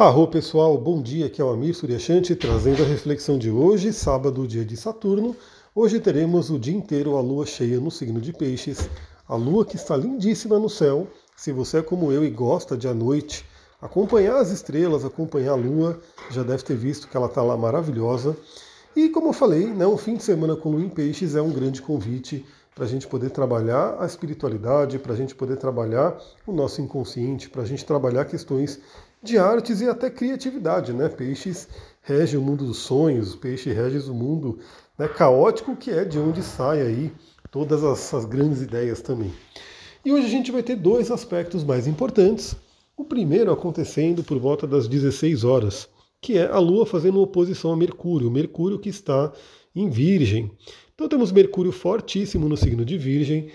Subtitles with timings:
[0.00, 4.46] Arro pessoal, bom dia, aqui é o Amir Suryashanti trazendo a reflexão de hoje, sábado,
[4.46, 5.34] dia de Saturno.
[5.74, 8.88] Hoje teremos o dia inteiro a lua cheia no signo de Peixes,
[9.26, 11.08] a lua que está lindíssima no céu.
[11.36, 13.44] Se você é como eu e gosta de à noite
[13.82, 15.98] acompanhar as estrelas, acompanhar a lua,
[16.30, 18.36] já deve ter visto que ela está lá maravilhosa.
[18.94, 21.50] E como eu falei, né, um fim de semana com lua em Peixes é um
[21.50, 22.46] grande convite
[22.78, 26.16] para a gente poder trabalhar a espiritualidade, para a gente poder trabalhar
[26.46, 28.78] o nosso inconsciente, para a gente trabalhar questões
[29.20, 31.08] de artes e até criatividade, né?
[31.08, 31.66] Peixes
[32.00, 34.60] rege o mundo dos sonhos, peixe rege o mundo
[34.96, 37.12] né, caótico que é de onde sai aí
[37.50, 39.32] todas as, as grandes ideias também.
[40.04, 42.54] E hoje a gente vai ter dois aspectos mais importantes.
[42.96, 45.88] O primeiro acontecendo por volta das 16 horas,
[46.20, 49.32] que é a Lua fazendo oposição a Mercúrio, Mercúrio que está
[49.80, 50.50] em Virgem.
[50.94, 53.48] Então temos Mercúrio fortíssimo no signo de Virgem.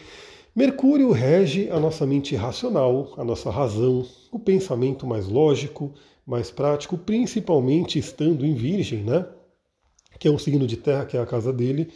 [0.55, 5.91] Mercúrio rege a nossa mente racional, a nossa razão, o pensamento mais lógico,
[6.25, 9.25] mais prático, principalmente estando em Virgem, né?
[10.19, 11.91] Que é um signo de terra, que é a casa dele.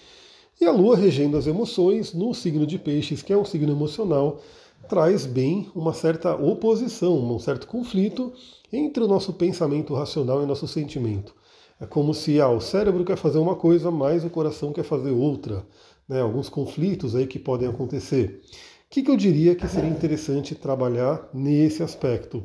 [0.59, 4.41] E a Lua regendo as emoções no signo de Peixes, que é um signo emocional,
[4.89, 8.33] traz bem uma certa oposição, um certo conflito
[8.73, 11.33] entre o nosso pensamento racional e nosso sentimento.
[11.79, 15.11] É como se ah, o cérebro quer fazer uma coisa, mas o coração quer fazer
[15.11, 15.65] outra.
[16.07, 16.21] Né?
[16.21, 18.41] Alguns conflitos aí que podem acontecer.
[18.87, 22.43] O que, que eu diria que seria interessante trabalhar nesse aspecto?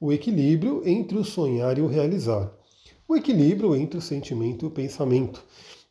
[0.00, 2.50] O equilíbrio entre o sonhar e o realizar.
[3.06, 5.44] O equilíbrio entre o sentimento e o pensamento.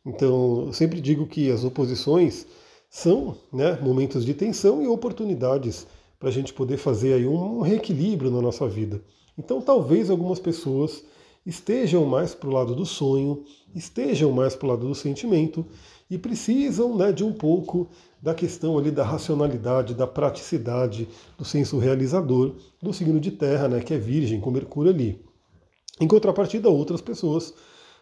[0.04, 2.46] Então, eu sempre digo que as oposições
[2.88, 5.86] são né, momentos de tensão e oportunidades
[6.18, 9.00] para a gente poder fazer aí um reequilíbrio na nossa vida.
[9.38, 11.04] Então, talvez algumas pessoas
[11.50, 13.42] estejam mais para o lado do sonho,
[13.74, 15.66] estejam mais para o lado do sentimento
[16.08, 17.88] e precisam né, de um pouco
[18.22, 23.80] da questão ali da racionalidade, da praticidade, do senso realizador do signo de terra, né,
[23.80, 25.20] que é virgem, com Mercúrio ali.
[26.00, 27.52] Em contrapartida, outras pessoas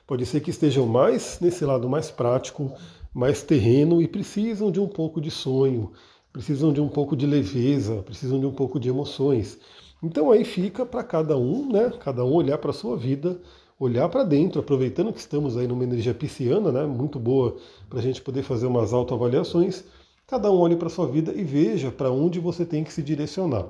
[0.06, 2.70] pode ser que estejam mais nesse lado mais prático,
[3.14, 5.92] mais terreno e precisam de um pouco de sonho,
[6.30, 9.58] precisam de um pouco de leveza, precisam de um pouco de emoções.
[10.03, 11.92] Então aí fica para cada um, né?
[12.01, 13.41] Cada um olhar para a sua vida,
[13.79, 16.85] olhar para dentro, aproveitando que estamos aí numa energia pisciana, né?
[16.86, 17.57] Muito boa
[17.89, 19.85] para a gente poder fazer umas autoavaliações.
[20.27, 23.03] Cada um olhe para a sua vida e veja para onde você tem que se
[23.03, 23.67] direcionar.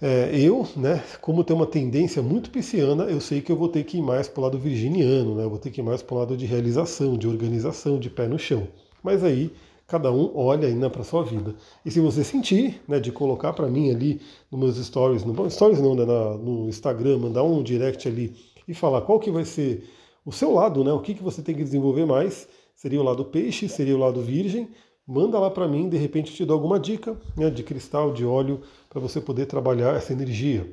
[0.00, 3.82] É, eu, né, como tenho uma tendência muito pisciana, eu sei que eu vou ter
[3.82, 6.14] que ir mais para o lado virginiano, né, eu vou ter que ir mais para
[6.14, 8.68] o lado de realização, de organização, de pé no chão.
[9.02, 9.50] Mas aí
[9.88, 11.56] cada um olha ainda para sua vida.
[11.84, 14.20] E se você sentir, né, de colocar para mim ali
[14.52, 18.36] nos meus stories, no stories não, né, no Instagram, mandar um direct ali
[18.68, 19.88] e falar qual que vai ser
[20.26, 23.24] o seu lado, né, o que, que você tem que desenvolver mais, seria o lado
[23.24, 24.68] peixe, seria o lado virgem,
[25.06, 28.60] manda lá para mim, de repente te dou alguma dica né, de cristal, de óleo,
[28.90, 30.70] para você poder trabalhar essa energia.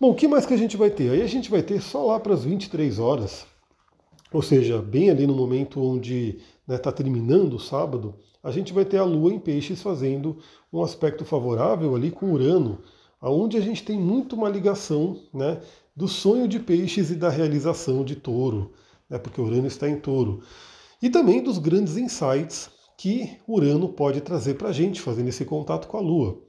[0.00, 1.10] Bom, o que mais que a gente vai ter?
[1.10, 3.46] Aí a gente vai ter só lá para as 23 horas,
[4.34, 8.72] ou seja, bem ali no momento onde está né, tá terminando o sábado, a gente
[8.72, 10.38] vai ter a Lua em Peixes fazendo
[10.72, 12.80] um aspecto favorável ali com Urano,
[13.20, 15.60] aonde a gente tem muito uma ligação né,
[15.94, 18.72] do sonho de Peixes e da realização de Touro,
[19.08, 20.42] né, porque Urano está em Touro,
[21.00, 22.68] e também dos grandes insights
[22.98, 26.42] que Urano pode trazer para a gente, fazendo esse contato com a Lua.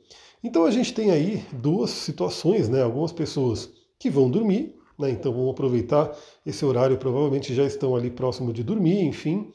[0.44, 2.82] Então a gente tem aí duas situações, né?
[2.82, 3.70] Algumas pessoas
[4.00, 5.12] que vão dormir, né?
[5.12, 9.52] Então vão aproveitar esse horário, provavelmente já estão ali próximo de dormir, enfim.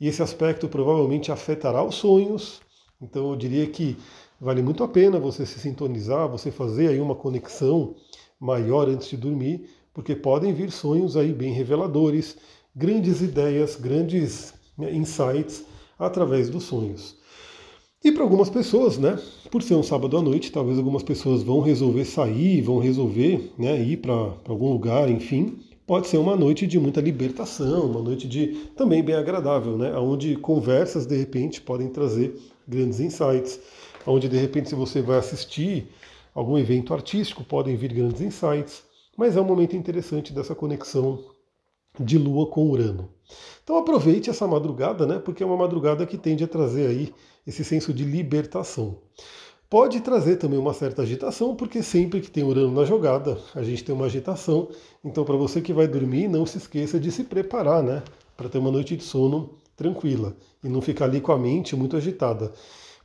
[0.00, 2.60] E esse aspecto provavelmente afetará os sonhos.
[3.00, 3.96] Então eu diria que
[4.40, 7.94] vale muito a pena você se sintonizar, você fazer aí uma conexão
[8.38, 12.36] maior antes de dormir, porque podem vir sonhos aí bem reveladores,
[12.74, 15.64] grandes ideias, grandes né, insights
[15.98, 17.21] através dos sonhos.
[18.12, 19.18] E para algumas pessoas, né,
[19.50, 23.82] por ser um sábado à noite, talvez algumas pessoas vão resolver sair, vão resolver né,
[23.82, 24.12] ir para
[24.46, 25.58] algum lugar, enfim.
[25.86, 30.36] Pode ser uma noite de muita libertação, uma noite de também bem agradável, né, onde
[30.36, 33.58] conversas de repente podem trazer grandes insights,
[34.06, 35.86] onde de repente se você vai assistir
[36.34, 38.82] algum evento artístico podem vir grandes insights.
[39.16, 41.18] Mas é um momento interessante dessa conexão
[41.98, 43.08] de Lua com Urano.
[43.62, 45.18] Então aproveite essa madrugada, né?
[45.18, 47.14] Porque é uma madrugada que tende a trazer aí
[47.46, 48.98] esse senso de libertação.
[49.70, 53.82] Pode trazer também uma certa agitação, porque sempre que tem Urano na jogada, a gente
[53.82, 54.68] tem uma agitação.
[55.02, 58.02] Então, para você que vai dormir, não se esqueça de se preparar, né?
[58.36, 61.96] Para ter uma noite de sono tranquila e não ficar ali com a mente muito
[61.96, 62.52] agitada.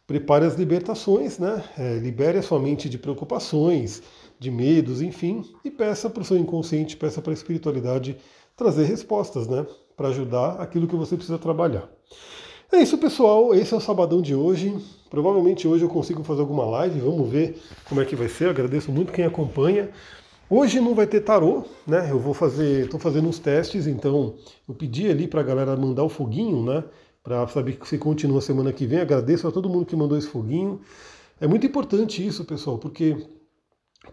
[0.05, 1.63] Prepare as libertações, né?
[1.77, 4.01] É, libere a sua mente de preocupações,
[4.37, 8.17] de medos, enfim, e peça para o seu inconsciente, peça para a espiritualidade
[8.57, 9.65] trazer respostas, né?
[9.97, 11.89] Para ajudar aquilo que você precisa trabalhar.
[12.71, 13.55] É isso, pessoal.
[13.55, 14.77] Esse é o sabadão de hoje.
[15.09, 16.99] Provavelmente hoje eu consigo fazer alguma live.
[16.99, 17.59] Vamos ver
[17.89, 18.47] como é que vai ser.
[18.47, 19.89] agradeço muito quem acompanha.
[20.47, 22.11] Hoje não vai ter tarô, né?
[22.11, 24.35] Eu vou fazer, estou fazendo uns testes, então
[24.69, 26.83] eu pedi ali para a galera mandar o foguinho, né?
[27.23, 28.99] Para saber que se continua semana que vem.
[28.99, 30.79] Agradeço a todo mundo que mandou esse foguinho.
[31.41, 33.17] É muito importante isso, pessoal, porque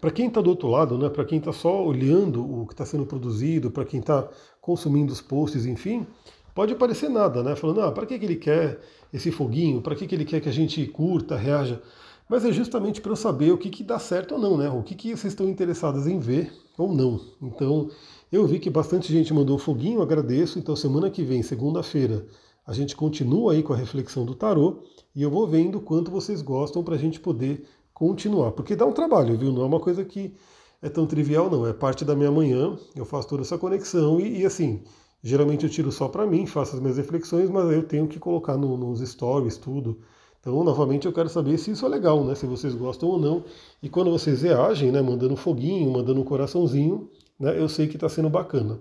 [0.01, 1.09] para quem está do outro lado, né?
[1.09, 4.27] Para quem está só olhando o que está sendo produzido, para quem está
[4.65, 6.07] consumindo os posts, enfim,
[6.55, 7.55] pode parecer nada, né?
[7.55, 8.79] Falando, ah, para que, que ele quer
[9.13, 9.79] esse foguinho?
[9.79, 11.79] Para que, que ele quer que a gente curta, reaja?
[12.27, 14.67] Mas é justamente para eu saber o que, que dá certo ou não, né?
[14.67, 17.21] O que, que vocês estão interessados em ver ou não.
[17.39, 17.91] Então,
[18.31, 20.57] eu vi que bastante gente mandou foguinho, agradeço.
[20.57, 22.25] Então, semana que vem, segunda-feira,
[22.65, 24.79] a gente continua aí com a reflexão do tarô
[25.15, 28.51] e eu vou vendo quanto vocês gostam para a gente poder continuar.
[28.53, 29.51] Porque dá um trabalho, viu?
[29.51, 30.33] Não é uma coisa que
[30.85, 31.65] é tão trivial, não.
[31.65, 34.83] É parte da minha manhã, eu faço toda essa conexão e, e assim,
[35.23, 38.55] geralmente eu tiro só para mim, faço as minhas reflexões, mas eu tenho que colocar
[38.55, 39.97] no, nos stories, tudo.
[40.39, 42.35] Então, novamente, eu quero saber se isso é legal, né?
[42.35, 43.43] Se vocês gostam ou não.
[43.81, 45.01] E quando vocês reagem, né?
[45.01, 47.09] Mandando foguinho, mandando um coraçãozinho,
[47.39, 47.59] né?
[47.59, 48.79] Eu sei que está sendo bacana.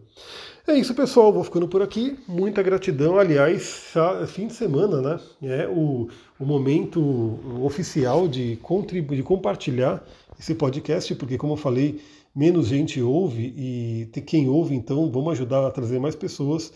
[0.67, 1.33] É isso, pessoal.
[1.33, 2.19] Vou ficando por aqui.
[2.27, 3.19] Muita gratidão.
[3.19, 3.93] Aliás,
[4.29, 5.21] fim de semana, né?
[5.43, 6.09] É o,
[6.39, 10.03] o momento oficial de, contribuir, de compartilhar
[10.39, 12.01] esse podcast, porque, como eu falei,
[12.35, 16.73] menos gente ouve e quem ouve, então, vamos ajudar a trazer mais pessoas,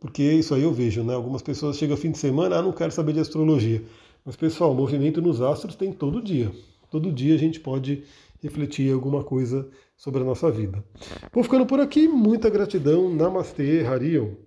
[0.00, 1.14] porque isso aí eu vejo, né?
[1.14, 3.82] Algumas pessoas chegam fim de semana, ah, não quero saber de astrologia.
[4.24, 6.50] Mas, pessoal, movimento nos astros tem todo dia.
[6.90, 8.02] Todo dia a gente pode
[8.42, 10.84] refletir alguma coisa sobre a nossa vida.
[11.32, 12.06] Vou ficando por aqui.
[12.08, 13.08] Muita gratidão.
[13.14, 14.45] Namastê, Harion.